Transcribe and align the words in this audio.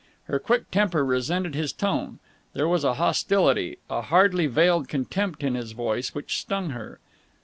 Her 0.23 0.39
quick 0.39 0.71
temper 0.71 1.05
resented 1.05 1.53
his 1.53 1.71
tone. 1.71 2.17
There 2.53 2.67
was 2.67 2.83
a 2.83 2.95
hostility, 2.95 3.77
a 3.87 4.01
hardly 4.01 4.47
veiled 4.47 4.89
contempt 4.89 5.43
in 5.43 5.53
his 5.53 5.73
voice 5.73 6.15
which 6.15 6.39
stung 6.41 6.71
her. 6.71 6.97